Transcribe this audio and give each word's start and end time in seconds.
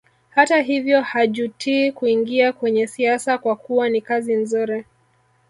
Hata 0.29 0.61
hivyo 0.61 1.01
hajutii 1.01 1.91
kuingia 1.91 2.53
kwenye 2.53 2.87
siasa 2.87 3.37
kwa 3.37 3.55
kuwa 3.55 3.89
ni 3.89 4.01
kazi 4.01 4.35
nzuri 4.35 4.85